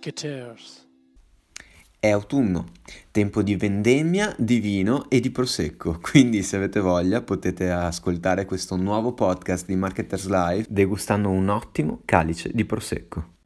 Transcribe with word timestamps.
Marketers. 0.00 0.88
È 1.98 2.08
autunno, 2.08 2.70
tempo 3.10 3.42
di 3.42 3.54
vendemmia, 3.54 4.34
di 4.38 4.58
vino 4.58 5.10
e 5.10 5.20
di 5.20 5.30
prosecco, 5.30 5.98
quindi 6.02 6.42
se 6.42 6.56
avete 6.56 6.80
voglia 6.80 7.20
potete 7.22 7.70
ascoltare 7.70 8.46
questo 8.46 8.76
nuovo 8.76 9.12
podcast 9.12 9.66
di 9.66 9.76
Marketers 9.76 10.26
Live 10.28 10.66
degustando 10.70 11.28
un 11.28 11.48
ottimo 11.48 12.00
calice 12.06 12.50
di 12.52 12.64
prosecco. 12.64 13.39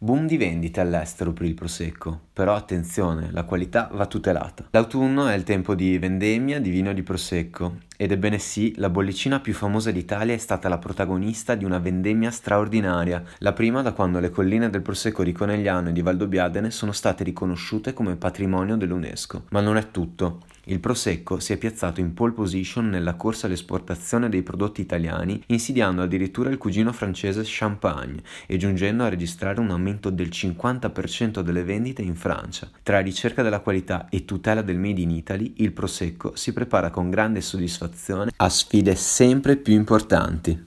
Boom 0.00 0.28
di 0.28 0.36
vendite 0.36 0.78
all'estero 0.78 1.32
per 1.32 1.44
il 1.44 1.54
prosecco, 1.54 2.20
però 2.32 2.54
attenzione, 2.54 3.30
la 3.32 3.42
qualità 3.42 3.90
va 3.92 4.06
tutelata. 4.06 4.68
L'autunno 4.70 5.26
è 5.26 5.34
il 5.34 5.42
tempo 5.42 5.74
di 5.74 5.98
vendemmia 5.98 6.60
di 6.60 6.70
vino 6.70 6.92
di 6.92 7.02
prosecco 7.02 7.78
ed 7.96 8.12
ebbene 8.12 8.38
sì, 8.38 8.74
la 8.76 8.90
bollicina 8.90 9.40
più 9.40 9.54
famosa 9.54 9.90
d'Italia 9.90 10.34
è 10.34 10.38
stata 10.38 10.68
la 10.68 10.78
protagonista 10.78 11.56
di 11.56 11.64
una 11.64 11.80
vendemmia 11.80 12.30
straordinaria, 12.30 13.24
la 13.38 13.52
prima 13.52 13.82
da 13.82 13.90
quando 13.90 14.20
le 14.20 14.30
colline 14.30 14.70
del 14.70 14.82
prosecco 14.82 15.24
di 15.24 15.32
Conegliano 15.32 15.88
e 15.88 15.92
di 15.92 16.00
Valdobbiadene 16.00 16.70
sono 16.70 16.92
state 16.92 17.24
riconosciute 17.24 17.92
come 17.92 18.14
patrimonio 18.14 18.76
dell'UNESCO. 18.76 19.46
Ma 19.50 19.60
non 19.60 19.76
è 19.76 19.90
tutto. 19.90 20.42
Il 20.70 20.80
Prosecco 20.80 21.40
si 21.40 21.54
è 21.54 21.56
piazzato 21.56 22.00
in 22.00 22.12
pole 22.12 22.32
position 22.32 22.90
nella 22.90 23.14
corsa 23.14 23.46
all'esportazione 23.46 24.28
dei 24.28 24.42
prodotti 24.42 24.82
italiani, 24.82 25.42
insidiando 25.46 26.02
addirittura 26.02 26.50
il 26.50 26.58
cugino 26.58 26.92
francese 26.92 27.40
Champagne 27.42 28.20
e 28.46 28.58
giungendo 28.58 29.02
a 29.02 29.08
registrare 29.08 29.60
un 29.60 29.70
aumento 29.70 30.10
del 30.10 30.28
50% 30.28 31.40
delle 31.40 31.64
vendite 31.64 32.02
in 32.02 32.16
Francia. 32.16 32.68
Tra 32.82 33.00
ricerca 33.00 33.42
della 33.42 33.60
qualità 33.60 34.10
e 34.10 34.26
tutela 34.26 34.60
del 34.60 34.78
Made 34.78 35.00
in 35.00 35.10
Italy, 35.10 35.54
il 35.56 35.72
Prosecco 35.72 36.36
si 36.36 36.52
prepara 36.52 36.90
con 36.90 37.08
grande 37.08 37.40
soddisfazione 37.40 38.32
a 38.36 38.48
sfide 38.50 38.94
sempre 38.94 39.56
più 39.56 39.72
importanti. 39.72 40.66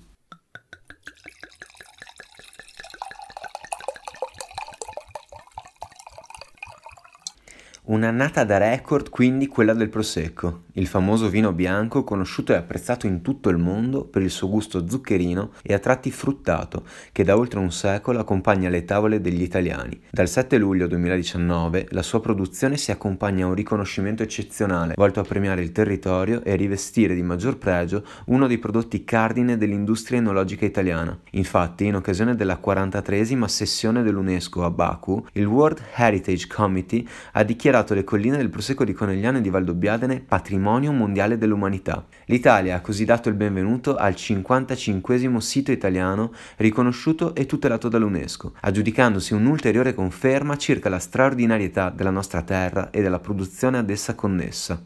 Un'annata 7.92 8.46
da 8.46 8.58
record 8.58 9.10
quindi 9.10 9.48
quella 9.48 9.74
del 9.74 9.90
Prosecco, 9.90 10.62
il 10.76 10.88
famoso 10.88 11.28
vino 11.28 11.52
bianco 11.52 12.06
conosciuto 12.06 12.54
e 12.54 12.56
apprezzato 12.56 13.06
in 13.06 13.22
tutto 13.22 13.50
il 13.50 13.58
mondo 13.58 14.06
per 14.06 14.22
il 14.22 14.30
suo 14.30 14.48
gusto 14.48 14.88
zuccherino 14.88 15.52
e 15.62 15.74
a 15.74 15.80
tratti 15.80 16.10
fruttato, 16.10 16.86
che 17.12 17.26
da 17.26 17.36
oltre 17.36 17.60
un 17.60 17.70
secolo 17.70 18.20
accompagna 18.20 18.70
le 18.70 18.86
tavole 18.86 19.20
degli 19.20 19.42
italiani. 19.42 20.00
Dal 20.10 20.30
7 20.30 20.58
luglio 20.58 20.88
2019 20.88 21.88
la 21.90 22.02
sua 22.02 22.22
produzione 22.22 22.78
si 22.78 22.92
accompagna 22.92 23.44
a 23.44 23.50
un 23.50 23.56
riconoscimento 23.56 24.24
eccezionale, 24.24 24.94
volto 24.96 25.20
a 25.20 25.24
premiare 25.24 25.62
il 25.62 25.74
territorio 25.74 26.42
e 26.46 26.54
a 26.54 26.56
rivestire 26.56 27.14
di 27.14 27.24
maggior 27.24 27.58
pregio 27.58 28.06
uno 28.28 28.48
dei 28.48 28.58
prodotti 28.58 29.04
cardine 29.04 29.58
dell'industria 29.58 30.20
enologica 30.20 30.64
italiana. 30.64 31.20
Infatti, 31.32 31.88
in 31.88 31.96
occasione 31.96 32.38
della 32.38 32.58
43esima 32.64 33.48
sessione 33.48 34.02
dell'UNESCO 34.02 34.64
a 34.64 34.70
Baku, 34.70 35.26
il 35.34 35.46
World 35.46 35.82
Heritage 35.94 36.48
Committee 36.48 37.06
ha 37.34 37.44
dichiarato 37.44 37.80
dichiarato 37.82 37.94
le 37.94 38.04
colline 38.04 38.38
del 38.38 38.50
Prosecco 38.50 38.84
di 38.84 38.94
Conegliano 38.94 39.40
e 39.40 39.42
di 39.42 39.50
Valdobbiadene 39.50 40.22
patrimonio 40.22 40.92
mondiale 40.92 41.38
dell'umanità. 41.38 42.06
L'Italia 42.26 42.76
ha 42.76 42.82
così 42.82 43.06
dato 43.06 43.30
il 43.30 43.36
benvenuto 43.36 43.96
al 43.96 44.16
55 44.16 45.40
sito 45.40 45.72
italiano 45.72 46.32
riconosciuto 46.58 47.36
e 47.36 47.46
tutelato 47.46 47.90
dall'UNESCO, 47.90 48.54
aggiudicandosi 48.62 49.34
un'ulteriore 49.34 49.94
conferma 49.94 50.58
circa 50.58 50.90
la 50.90 51.00
straordinarietà 51.00 51.90
della 51.90 52.10
nostra 52.10 52.42
terra 52.44 52.92
e 52.92 53.02
della 53.02 53.20
produzione 53.20 53.78
ad 53.78 53.90
essa 53.90 54.16
connessa. 54.16 54.82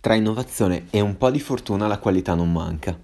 Tra 0.00 0.14
innovazione 0.14 0.86
e 0.90 1.00
un 1.00 1.16
po' 1.16 1.30
di 1.30 1.40
fortuna 1.40 1.86
la 1.86 1.98
qualità 1.98 2.34
non 2.34 2.50
manca. 2.50 2.98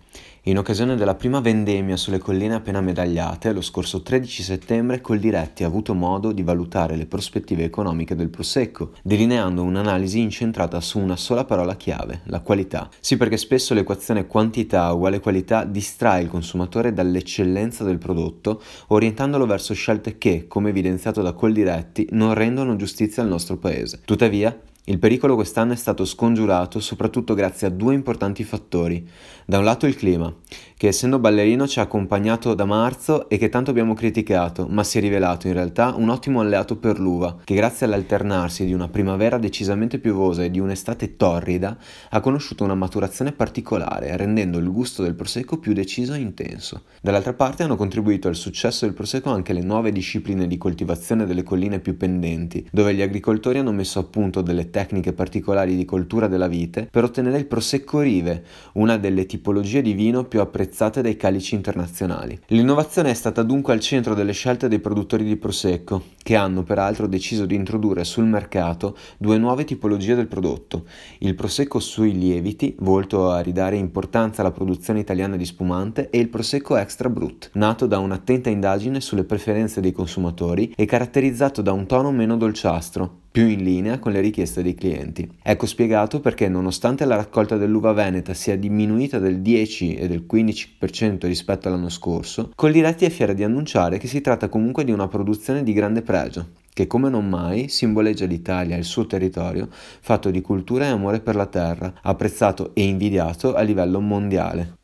In 0.49 0.59
occasione 0.59 0.95
della 0.95 1.17
prima 1.17 1.41
vendemmia 1.41 1.97
sulle 1.97 2.19
colline 2.21 2.55
appena 2.55 2.81
medagliate, 2.81 3.53
lo 3.53 3.61
scorso 3.61 4.03
13 4.03 4.45
settembre 4.45 5.01
Coldiretti 5.01 5.65
ha 5.65 5.67
avuto 5.67 5.93
modo 5.93 6.31
di 6.31 6.45
valutare 6.45 6.95
le 6.95 7.07
prospettive 7.07 7.65
economiche 7.65 8.15
del 8.15 8.29
Prosecco, 8.29 8.93
delineando 9.03 9.65
un'analisi 9.65 10.21
incentrata 10.21 10.81
su 10.81 11.01
una 11.01 11.17
sola 11.17 11.45
parola 11.45 11.75
chiave, 11.75 12.21
la 12.27 12.39
qualità. 12.43 12.89
Sì, 13.01 13.17
perché 13.17 13.39
spesso 13.39 13.75
l'equazione 13.75 14.29
quantità 14.29 14.93
uguale 14.93 15.19
qualità 15.19 15.65
distrae 15.65 16.23
il 16.23 16.29
consumatore 16.29 16.93
dall'eccellenza 16.93 17.83
del 17.83 17.99
prodotto, 17.99 18.63
orientandolo 18.87 19.47
verso 19.47 19.75
scelte 19.75 20.17
che, 20.17 20.47
come 20.47 20.69
evidenziato 20.69 21.23
da 21.23 21.33
Coldiretti, 21.33 22.07
non 22.13 22.35
rendono 22.35 22.77
giustizia 22.77 23.21
al 23.21 23.29
nostro 23.29 23.57
paese. 23.57 23.99
Tuttavia, 24.05 24.57
il 24.89 25.01
pericolo 25.01 25.35
quest'anno 25.35 25.73
è 25.73 25.77
stato 25.77 26.05
scongiurato 26.05 26.79
soprattutto 26.79 27.35
grazie 27.35 27.67
a 27.67 27.71
due 27.71 27.93
importanti 27.93 28.45
fattori. 28.45 29.05
Da 29.45 29.59
un 29.59 29.65
lato 29.65 29.87
il 29.87 29.97
clima, 29.97 30.33
che 30.77 30.89
essendo 30.89 31.19
ballerino 31.19 31.67
ci 31.67 31.81
ha 31.81 31.83
accompagnato 31.83 32.55
da 32.55 32.65
marzo 32.65 33.29
e 33.29 33.37
che 33.37 33.49
tanto 33.49 33.71
abbiamo 33.71 33.95
criticato, 33.95 34.67
ma 34.69 34.85
si 34.85 34.99
è 34.99 35.01
rivelato 35.01 35.49
in 35.49 35.55
realtà 35.55 35.95
un 35.97 36.09
ottimo 36.09 36.41
alleato 36.41 36.77
per 36.77 37.01
l'uva, 37.01 37.37
che 37.43 37.55
grazie 37.57 37.87
all'alternarsi 37.87 38.65
di 38.65 38.73
una 38.73 38.89
primavera 38.89 39.39
decisamente 39.39 39.99
piovosa 39.99 40.45
e 40.45 40.51
di 40.51 40.61
un'estate 40.61 41.17
torrida 41.17 41.77
ha 42.11 42.21
conosciuto 42.21 42.63
una 42.63 42.75
maturazione 42.77 43.33
particolare, 43.33 44.17
rendendo 44.17 44.59
il 44.59 44.71
gusto 44.71 45.03
del 45.03 45.15
prosecco 45.15 45.59
più 45.59 45.73
deciso 45.73 46.13
e 46.13 46.19
intenso. 46.19 46.83
Dall'altra 47.01 47.33
parte 47.33 47.65
hanno 47.65 47.77
contribuito 47.77 48.29
al 48.29 48.37
successo 48.37 48.85
del 48.85 48.95
prosecco 48.95 49.31
anche 49.31 49.53
le 49.53 49.63
nuove 49.63 49.91
discipline 49.91 50.47
di 50.47 50.59
coltivazione 50.59 51.27
delle 51.27 51.43
colline 51.43 51.81
più 51.81 51.97
pendenti, 51.97 52.69
dove 52.71 52.95
gli 52.95 53.03
agricoltori 53.03 53.59
hanno 53.59 53.73
messo 53.73 53.99
a 53.99 54.05
punto 54.05 54.43
delle 54.43 54.71
tecniche 54.77 55.15
particolari 55.15 55.75
di 55.75 55.87
coltura 55.87 56.29
della 56.29 56.49
vite 56.49 56.87
per 56.91 57.03
ottenere 57.03 57.39
il 57.39 57.47
prosecco 57.47 58.01
rive, 58.01 58.45
una 58.75 58.99
delle 58.99 59.25
tipologie 59.25 59.81
di 59.81 59.95
vino 59.95 60.25
più 60.25 60.43
apprezzate 60.43 61.01
dai 61.01 61.17
calici 61.17 61.55
internazionali. 61.55 62.39
L'innovazione 62.49 63.09
è 63.09 63.15
stata 63.15 63.43
dunque 63.43 63.73
al 63.73 63.81
centro 63.81 64.13
delle 64.13 64.33
scelte 64.33 64.69
dei 64.69 64.79
produttori 64.79 65.25
di 65.25 65.37
prosecco, 65.37 66.03
che 66.23 66.37
hanno 66.37 66.63
peraltro 66.63 67.07
deciso 67.07 67.47
di 67.47 67.55
introdurre 67.55 68.05
sul 68.05 68.27
mercato 68.27 68.99
due 69.17 69.39
nuove 69.39 69.65
tipologie 69.65 70.15
del 70.15 70.27
prodotto, 70.27 70.85
il 71.21 71.35
prosecco 71.35 71.79
sui 71.79 72.13
lieviti, 72.13 72.77
volto 72.81 73.31
a 73.31 73.41
ridare 73.41 73.77
importanza 73.77 74.43
alla 74.43 74.53
produzione 74.53 75.01
italiana 75.01 75.37
di 75.37 75.47
spumante, 75.47 76.11
e 76.11 76.19
il 76.19 76.29
prosecco 76.29 76.77
extra 76.77 77.09
brut, 77.09 77.49
nato 77.55 77.87
da 77.87 77.99
un'attenta 77.99 78.51
indagine 78.51 79.01
sulle 79.01 79.25
preferenze 79.25 79.81
dei 79.81 79.93
consumatori 79.93 80.75
e 80.77 80.85
caratterizzato 80.85 81.63
da 81.63 81.73
un 81.73 81.87
tono 81.87 82.13
meno 82.13 82.37
dolciastro, 82.37 83.25
più 83.37 83.49
in 83.49 83.63
linea 83.63 83.99
con 83.99 84.13
le 84.13 84.23
richieste 84.23 84.63
dei 84.63 84.75
clienti. 84.75 85.31
Ecco 85.43 85.67
spiegato 85.67 86.21
perché 86.21 86.49
nonostante 86.49 87.05
la 87.05 87.17
raccolta 87.17 87.59
dell'uva 87.59 87.93
veneta 87.93 88.33
sia 88.33 88.57
diminuita 88.57 89.19
del 89.19 89.43
10 89.43 89.95
e 89.95 90.09
del 90.09 90.25
15% 90.27 91.27
rispetto 91.27 91.69
all'anno 91.69 91.91
scorso, 91.91 92.51
Coldiretti 92.55 93.05
è 93.05 93.11
fiera 93.11 93.35
di 93.35 93.45
annunciare 93.45 93.99
che 93.99 94.07
si 94.07 94.23
tratta 94.23 94.49
comunque 94.49 94.85
di 94.85 94.91
una 94.91 95.09
produzione 95.09 95.63
di 95.63 95.75
grande 95.75 96.01
pregio, 96.01 96.47
che 96.73 96.87
come 96.87 97.11
non 97.11 97.29
mai 97.29 97.69
simboleggia 97.69 98.25
l'Italia 98.25 98.75
e 98.75 98.79
il 98.79 98.85
suo 98.87 99.05
territorio 99.07 99.69
fatto 99.71 100.31
di 100.31 100.41
cultura 100.41 100.87
e 100.87 100.89
amore 100.89 101.21
per 101.21 101.35
la 101.35 101.45
terra, 101.45 101.93
apprezzato 102.01 102.71
e 102.73 102.85
invidiato 102.85 103.53
a 103.53 103.61
livello 103.61 104.01
mondiale. 104.01 104.76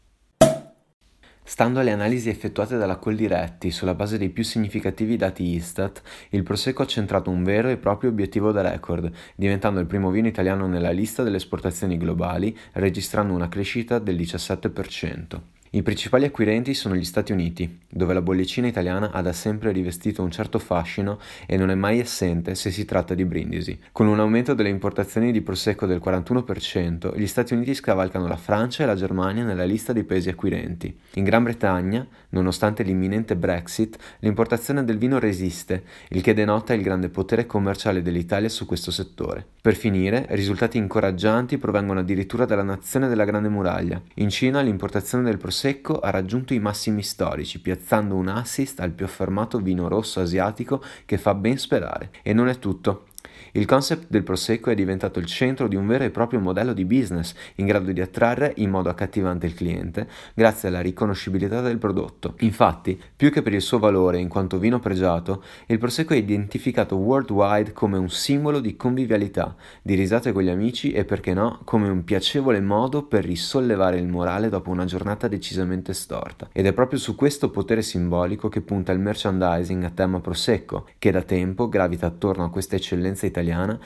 Stando 1.45 1.81
alle 1.81 1.91
analisi 1.91 2.29
effettuate 2.29 2.77
dalla 2.77 2.97
Coldiretti 2.97 3.73
sulla 3.73 3.95
base 3.95 4.17
dei 4.17 4.31
più 4.31 4.45
significativi 4.45 5.17
dati 5.17 5.43
Istat, 5.43 6.01
il 6.31 6.45
Prosecco 6.45 6.83
ha 6.83 6.87
centrato 6.87 7.31
un 7.31 7.43
vero 7.43 7.69
e 7.69 7.77
proprio 7.77 8.11
obiettivo 8.11 8.53
da 8.53 8.63
record, 8.63 9.11
diventando 9.35 9.81
il 9.81 9.87
primo 9.87 10.11
vino 10.11 10.29
italiano 10.29 10.69
nella 10.69 10.93
lista 10.93 11.25
delle 11.25 11.39
esportazioni 11.39 11.97
globali, 11.97 12.57
registrando 12.75 13.35
una 13.35 13.49
crescita 13.49 13.99
del 13.99 14.17
17%. 14.17 15.62
I 15.75 15.81
principali 15.81 16.27
acquirenti 16.27 16.75
sono 16.75 16.95
gli 16.95 17.03
Stati 17.03 17.33
Uniti, 17.33 17.79
dove 17.89 18.13
la 18.13 18.21
bollicina 18.21 18.67
italiana 18.67 19.11
ha 19.11 19.23
da 19.23 19.33
sempre 19.33 19.73
rivestito 19.73 20.23
un 20.23 20.31
certo 20.31 20.59
fascino 20.59 21.19
e 21.47 21.57
non 21.57 21.71
è 21.71 21.75
mai 21.75 21.99
assente 21.99 22.55
se 22.55 22.71
si 22.71 22.85
tratta 22.85 23.15
di 23.15 23.25
Brindisi. 23.25 23.79
Con 23.91 24.07
un 24.07 24.21
aumento 24.21 24.53
delle 24.53 24.69
importazioni 24.69 25.33
di 25.33 25.41
Prosecco 25.41 25.87
del 25.87 26.03
41%, 26.05 27.17
gli 27.17 27.27
Stati 27.27 27.55
Uniti 27.55 27.73
scavalcano 27.73 28.27
la 28.29 28.37
Francia 28.37 28.83
e 28.83 28.87
la 28.87 28.97
Germania 28.97 29.45
nella 29.45 29.65
lista 29.65 29.95
dei 29.95 30.05
paesi 30.05 30.29
acquirenti. 30.29 30.95
In 31.15 31.25
Gran 31.25 31.43
Bretagna, 31.43 32.07
nonostante 32.31 32.83
l'imminente 32.83 33.35
Brexit, 33.35 33.97
l'importazione 34.19 34.85
del 34.85 34.99
vino 34.99 35.19
resiste, 35.19 35.85
il 36.11 36.21
che 36.21 36.35
denota 36.35 36.75
il 36.75 36.83
grande 36.83 37.09
potere 37.09 37.47
commerciale 37.47 38.03
dell'Italia 38.03 38.51
su 38.51 38.67
questo 38.67 38.91
settore. 38.91 39.43
Per 39.63 39.75
finire, 39.75 40.27
risultati 40.31 40.77
incoraggianti 40.77 41.57
provengono 41.57 42.01
addirittura 42.01 42.45
dalla 42.45 42.63
nazione 42.63 43.09
della 43.09 43.25
Grande 43.25 43.49
Muraglia. 43.49 43.99
In 44.17 44.29
Cina 44.29 44.61
l'importazione 44.61 45.25
del 45.25 45.39
Prosecco 45.39 45.61
Prosecco 45.63 46.01
ha 46.01 46.11
raggiunto 46.11 46.55
i 46.55 46.59
massimi 46.59 47.05
storici, 47.05 47.61
piazzando 47.61 48.17
un 48.17 48.27
assist 48.27 48.81
al 48.81 48.91
più 48.91 49.05
affermato 49.05 49.61
vino 49.61 49.87
rosso 49.87 50.19
asiatico 50.19 50.83
che 51.07 51.19
fa 51.19 51.35
ben 51.35 51.57
sperare. 51.57 52.11
E 52.25 52.33
non 52.33 52.49
è 52.49 52.59
tutto. 52.59 53.05
Il 53.53 53.67
concept 53.67 54.07
del 54.09 54.23
prosecco 54.23 54.71
è 54.71 54.75
diventato 54.75 55.19
il 55.19 55.27
centro 55.27 55.69
di 55.69 55.77
un 55.77 55.87
vero 55.87 56.05
e 56.05 56.11
proprio 56.11 56.41
modello 56.41 56.73
di 56.73 56.85
business, 56.85 57.35
in 57.57 57.67
grado 57.67 57.93
di 57.93 58.01
attrarre 58.01 58.55
in 58.57 58.71
modo 58.71 58.89
accattivante 58.89 59.47
il 59.47 59.55
cliente 59.55 60.09
grazie 60.35 60.69
alla 60.69 60.81
riconoscibilità 60.81 61.61
del 61.61 61.79
prodotto. 61.79 62.35
Infatti, 62.39 62.99
più 63.15 63.31
che 63.31 63.43
per 63.43 63.53
il 63.53 63.61
suo 63.61 63.79
valore 63.79 64.19
in 64.19 64.29
quanto 64.29 64.59
vino 64.59 64.79
pregiato, 64.79 65.43
il 65.67 65.79
prosecco 65.79 66.15
è 66.15 66.17
identificato 66.17 66.97
worldwide 66.97 67.73
come 67.73 67.99
un 67.99 68.09
simbolo 68.09 68.61
di 68.61 68.77
convivialità, 68.77 69.55
di 69.83 69.95
risate 69.95 70.33
con 70.33 70.43
gli 70.43 70.49
amici 70.49 70.93
e 70.93 71.05
perché 71.05 71.35
no, 71.35 71.61
come 71.65 71.89
un 71.89 72.05
piacevole 72.05 72.61
modo 72.61 73.03
per 73.03 73.25
risollevare 73.25 73.99
il 73.99 74.07
morale 74.07 74.49
dopo 74.49 74.71
una 74.71 74.85
giornata 74.85 75.29
decisamente 75.29 75.93
storta. 75.93 76.49
Ed 76.53 76.67
è 76.67 76.73
proprio 76.73 76.99
su 76.99 77.15
questo 77.15 77.51
potere 77.51 77.83
simbolico 77.83 78.49
che 78.49 78.61
punta 78.61 78.93
il 78.93 78.99
merchandising 78.99 79.85
a 79.85 79.91
tema 79.91 80.21
prosecco, 80.21 80.87
che 80.99 81.11
da 81.11 81.23
tempo 81.23 81.69
gravita 81.69 82.07
attorno 82.07 82.45
a 82.45 82.51
questa 82.51 82.77
eccellenza 82.77 83.27
italiana 83.27 83.32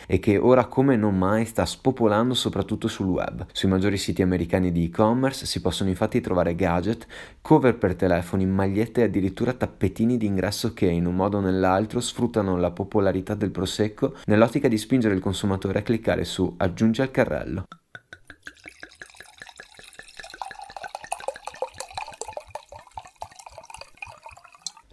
e 0.07 0.19
che 0.19 0.37
ora 0.37 0.67
come 0.67 0.97
non 0.97 1.17
mai 1.17 1.45
sta 1.45 1.65
spopolando 1.65 2.35
soprattutto 2.35 2.89
sul 2.89 3.07
web. 3.07 3.47
Sui 3.53 3.69
maggiori 3.69 3.97
siti 3.97 4.23
americani 4.23 4.73
di 4.73 4.85
e-commerce 4.85 5.47
si 5.47 5.61
possono 5.61 5.89
infatti 5.89 6.21
trovare 6.21 6.55
gadget, 6.55 7.07
cover 7.41 7.77
per 7.79 7.95
telefoni, 7.95 8.45
magliette 8.45 9.01
e 9.01 9.05
addirittura 9.05 9.53
tappetini 9.53 10.17
di 10.17 10.27
ingresso 10.27 10.75
che 10.75 10.87
in 10.87 11.07
un 11.07 11.15
modo 11.15 11.39
o 11.39 11.41
nell'altro 11.41 12.01
sfruttano 12.01 12.57
la 12.57 12.71
popolarità 12.71 13.35
del 13.35 13.51
prosecco 13.51 14.15
nell'ottica 14.27 14.69
di 14.69 14.79
spingere 14.79 15.15
il 15.15 15.21
consumatore 15.21 15.79
a 15.79 15.83
cliccare 15.83 16.25
su 16.25 16.55
aggiungi 16.57 17.01
al 17.01 17.11
carrello. 17.11 17.65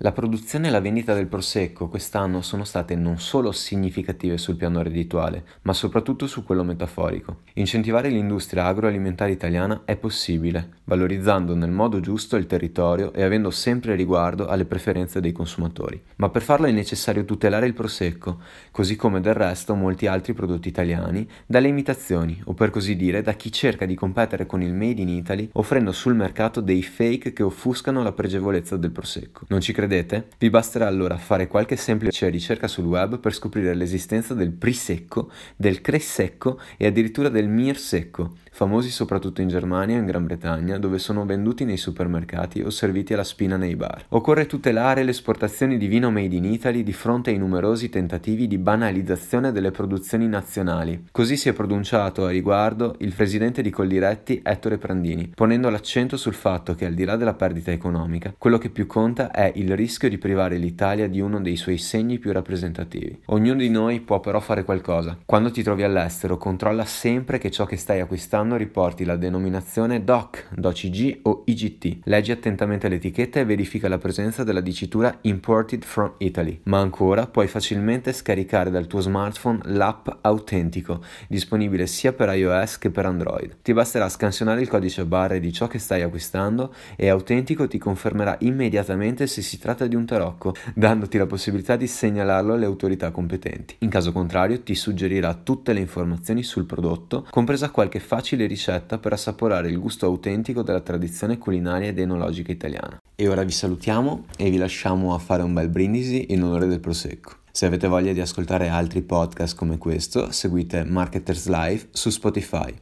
La 0.03 0.11
produzione 0.11 0.67
e 0.67 0.69
la 0.69 0.81
vendita 0.81 1.13
del 1.13 1.27
prosecco 1.27 1.87
quest'anno 1.87 2.41
sono 2.41 2.65
state 2.65 2.93
non 2.93 3.19
solo 3.19 3.53
significative 3.53 4.37
sul 4.37 4.57
piano 4.57 4.81
reddituale, 4.81 5.45
ma 5.61 5.71
soprattutto 5.71 6.27
su 6.27 6.43
quello 6.43 6.65
metaforico. 6.65 7.43
Incentivare 7.53 8.09
l'industria 8.09 8.65
agroalimentare 8.65 9.31
italiana 9.31 9.83
è 9.85 9.95
possibile, 9.95 10.71
valorizzando 10.83 11.55
nel 11.55 11.71
modo 11.71 12.01
giusto 12.01 12.35
il 12.35 12.47
territorio 12.47 13.13
e 13.13 13.23
avendo 13.23 13.49
sempre 13.49 13.95
riguardo 13.95 14.47
alle 14.47 14.65
preferenze 14.65 15.21
dei 15.21 15.31
consumatori. 15.31 16.01
Ma 16.17 16.27
per 16.27 16.41
farlo 16.41 16.65
è 16.65 16.71
necessario 16.71 17.23
tutelare 17.23 17.65
il 17.65 17.73
prosecco, 17.73 18.41
così 18.71 18.97
come 18.97 19.21
del 19.21 19.35
resto 19.35 19.73
molti 19.73 20.07
altri 20.07 20.33
prodotti 20.33 20.67
italiani, 20.67 21.25
dalle 21.45 21.69
imitazioni, 21.69 22.41
o 22.47 22.53
per 22.53 22.71
così 22.71 22.97
dire 22.97 23.21
da 23.21 23.35
chi 23.35 23.53
cerca 23.53 23.85
di 23.85 23.95
competere 23.95 24.47
con 24.47 24.61
il 24.61 24.73
Made 24.73 24.99
in 24.99 25.07
Italy 25.07 25.47
offrendo 25.53 25.93
sul 25.93 26.13
mercato 26.13 26.59
dei 26.59 26.83
fake 26.83 27.31
che 27.31 27.43
offuscano 27.43 28.03
la 28.03 28.11
pregevolezza 28.11 28.75
del 28.75 28.91
prosecco. 28.91 29.45
Non 29.47 29.61
ci 29.61 29.71
credete? 29.71 29.91
Credete? 29.93 30.29
Vi 30.39 30.49
basterà 30.49 30.87
allora 30.87 31.17
fare 31.17 31.47
qualche 31.47 31.75
semplice 31.75 32.27
ricerca 32.29 32.67
sul 32.67 32.85
web 32.85 33.19
per 33.19 33.33
scoprire 33.33 33.75
l'esistenza 33.75 34.33
del 34.33 34.51
Prisecco, 34.51 35.29
del 35.55 35.81
Cresecco 35.81 36.59
e 36.77 36.87
addirittura 36.87 37.29
del 37.29 37.47
Mir 37.47 37.77
Secco, 37.77 38.37
famosi 38.53 38.91
soprattutto 38.91 39.41
in 39.41 39.47
Germania 39.47 39.95
e 39.95 39.99
in 39.99 40.05
Gran 40.05 40.25
Bretagna, 40.25 40.77
dove 40.77 40.99
sono 40.99 41.25
venduti 41.25 41.65
nei 41.65 41.77
supermercati 41.77 42.61
o 42.61 42.69
serviti 42.69 43.13
alla 43.13 43.23
spina 43.23 43.57
nei 43.57 43.75
bar. 43.75 44.05
Occorre 44.09 44.45
tutelare 44.45 45.03
le 45.03 45.09
esportazioni 45.09 45.77
di 45.77 45.87
vino 45.87 46.11
made 46.11 46.35
in 46.35 46.45
Italy 46.45 46.83
di 46.83 46.93
fronte 46.93 47.31
ai 47.31 47.39
numerosi 47.39 47.89
tentativi 47.89 48.47
di 48.47 48.59
banalizzazione 48.59 49.51
delle 49.51 49.71
produzioni 49.71 50.27
nazionali. 50.27 51.07
Così 51.11 51.35
si 51.35 51.49
è 51.49 51.53
pronunciato 51.53 52.25
a 52.25 52.29
riguardo 52.29 52.95
il 52.99 53.13
presidente 53.13 53.63
di 53.63 53.71
Coldiretti 53.71 54.41
Ettore 54.43 54.77
Prandini, 54.77 55.31
ponendo 55.33 55.69
l'accento 55.69 56.15
sul 56.15 56.35
fatto 56.35 56.75
che 56.75 56.85
al 56.85 56.93
di 56.93 57.05
là 57.05 57.15
della 57.15 57.33
perdita 57.33 57.71
economica, 57.71 58.35
quello 58.37 58.59
che 58.59 58.69
più 58.69 58.85
conta 58.85 59.31
è 59.31 59.51
il 59.55 59.75
rischio 59.75 60.09
di 60.09 60.19
privare 60.19 60.57
l'Italia 60.57 61.09
di 61.09 61.19
uno 61.19 61.41
dei 61.41 61.55
suoi 61.55 61.79
segni 61.79 62.19
più 62.19 62.31
rappresentativi. 62.31 63.21
Ognuno 63.25 63.59
di 63.59 63.69
noi 63.69 63.99
può 64.01 64.19
però 64.19 64.39
fare 64.39 64.63
qualcosa. 64.63 65.17
Quando 65.25 65.49
ti 65.49 65.63
trovi 65.63 65.81
all'estero, 65.81 66.37
controlla 66.37 66.85
sempre 66.85 67.39
che 67.39 67.49
ciò 67.49 67.65
che 67.65 67.77
stai 67.77 67.99
acquistando 67.99 68.42
quest'anno 68.43 68.57
riporti 68.57 69.05
la 69.05 69.15
denominazione 69.15 70.03
DOC, 70.03 70.49
DOCG 70.55 71.19
o 71.23 71.43
IGT. 71.45 71.99
Leggi 72.03 72.31
attentamente 72.31 72.89
l'etichetta 72.89 73.39
e 73.39 73.45
verifica 73.45 73.87
la 73.87 73.97
presenza 73.97 74.43
della 74.43 74.59
dicitura 74.59 75.17
Imported 75.21 75.83
from 75.83 76.13
Italy. 76.17 76.59
Ma 76.63 76.79
ancora 76.79 77.25
puoi 77.25 77.47
facilmente 77.47 78.11
scaricare 78.11 78.69
dal 78.69 78.87
tuo 78.87 78.99
smartphone 78.99 79.59
l'app 79.63 80.09
Autentico, 80.21 81.01
disponibile 81.27 81.87
sia 81.87 82.11
per 82.11 82.33
iOS 82.35 82.77
che 82.79 82.89
per 82.89 83.05
Android. 83.05 83.55
Ti 83.61 83.73
basterà 83.73 84.09
scansionare 84.09 84.61
il 84.61 84.67
codice 84.67 85.05
barre 85.05 85.39
di 85.39 85.53
ciò 85.53 85.67
che 85.67 85.79
stai 85.79 86.01
acquistando 86.01 86.73
e 86.97 87.07
Autentico 87.07 87.67
ti 87.67 87.77
confermerà 87.77 88.35
immediatamente 88.41 89.25
se 89.27 89.41
si 89.41 89.57
tratta 89.57 89.87
di 89.87 89.95
un 89.95 90.05
tarocco, 90.05 90.53
dandoti 90.73 91.17
la 91.17 91.27
possibilità 91.27 91.77
di 91.77 91.87
segnalarlo 91.87 92.53
alle 92.53 92.65
autorità 92.65 93.11
competenti. 93.11 93.75
In 93.79 93.89
caso 93.89 94.11
contrario 94.11 94.61
ti 94.61 94.75
suggerirà 94.75 95.33
tutte 95.33 95.71
le 95.71 95.79
informazioni 95.79 96.43
sul 96.43 96.65
prodotto, 96.65 97.25
compresa 97.29 97.69
qualche 97.69 97.99
facile 97.99 98.31
facile 98.33 98.47
ricetta 98.47 98.97
per 98.97 99.13
assaporare 99.13 99.69
il 99.69 99.79
gusto 99.79 100.07
autentico 100.07 100.63
della 100.63 100.81
tradizione 100.81 101.37
culinaria 101.37 101.89
ed 101.89 101.99
enologica 101.99 102.51
italiana. 102.51 102.99
E 103.15 103.27
ora 103.27 103.43
vi 103.43 103.51
salutiamo 103.51 104.25
e 104.37 104.49
vi 104.49 104.57
lasciamo 104.57 105.13
a 105.13 105.19
fare 105.19 105.43
un 105.43 105.53
bel 105.53 105.69
brindisi 105.69 106.33
in 106.33 106.43
onore 106.43 106.65
del 106.65 106.79
Prosecco. 106.79 107.37
Se 107.51 107.67
avete 107.67 107.87
voglia 107.87 108.11
di 108.11 108.21
ascoltare 108.21 108.69
altri 108.69 109.03
podcast 109.03 109.55
come 109.55 109.77
questo, 109.77 110.31
seguite 110.31 110.83
Marketers 110.83 111.47
Live 111.47 111.87
su 111.91 112.09
Spotify. 112.09 112.73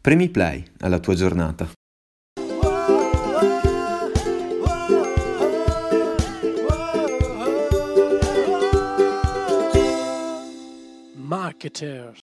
Premi 0.00 0.30
play 0.30 0.64
alla 0.80 0.98
tua 0.98 1.14
giornata. 1.14 1.68
Marketers 11.14 12.25